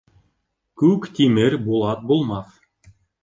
[0.83, 2.57] Күк тимер булат булмаҫ.